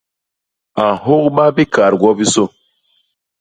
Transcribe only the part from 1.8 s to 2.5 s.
gwobisô.